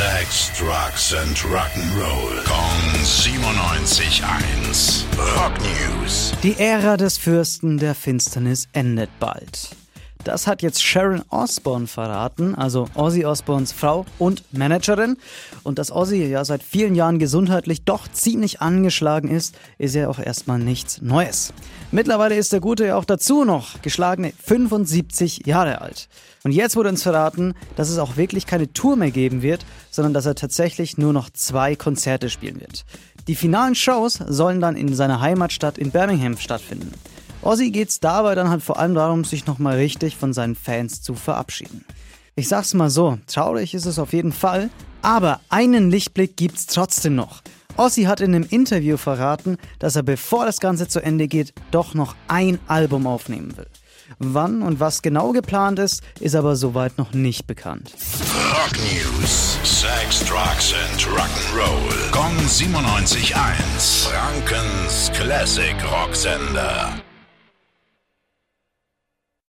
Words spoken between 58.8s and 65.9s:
News. Sex, Drugs and Rock'n'Roll. Kong 97.1. Frankens Classic